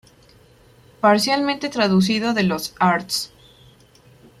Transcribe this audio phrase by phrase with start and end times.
[0.99, 3.31] Parcialmente traducido de los Arts.